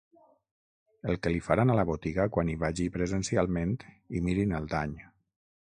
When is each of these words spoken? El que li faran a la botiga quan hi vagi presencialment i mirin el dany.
El 1.11 1.19
que 1.25 1.31
li 1.33 1.41
faran 1.47 1.73
a 1.73 1.75
la 1.81 1.85
botiga 1.91 2.25
quan 2.37 2.51
hi 2.51 2.57
vagi 2.65 2.89
presencialment 2.97 3.77
i 4.21 4.25
mirin 4.31 4.59
el 4.63 4.69
dany. 4.77 5.01